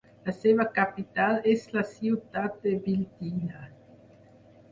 La 0.27 0.33
seva 0.35 0.63
capital 0.77 1.35
és 1.51 1.65
la 1.75 1.83
ciutat 1.91 2.57
de 2.65 2.73
Biltine. 2.87 3.63